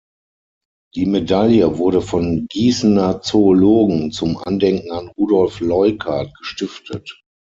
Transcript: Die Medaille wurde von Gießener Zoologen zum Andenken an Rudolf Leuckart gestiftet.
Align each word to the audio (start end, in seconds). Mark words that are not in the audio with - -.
Die 0.95 1.05
Medaille 1.05 1.77
wurde 1.77 2.01
von 2.01 2.47
Gießener 2.49 3.21
Zoologen 3.21 4.11
zum 4.11 4.35
Andenken 4.39 4.89
an 4.91 5.09
Rudolf 5.15 5.59
Leuckart 5.59 6.33
gestiftet. 6.39 7.21